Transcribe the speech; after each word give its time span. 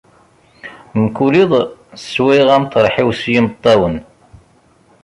Mkul 1.03 1.33
iḍ, 1.43 1.51
swayeɣ 2.03 2.49
ameṭreḥ-iw 2.55 3.09
s 3.21 3.23
yimeṭṭawen. 3.33 3.95